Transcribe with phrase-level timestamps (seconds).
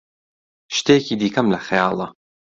[0.77, 2.07] شتێکی دیکەم لە خەیاڵە.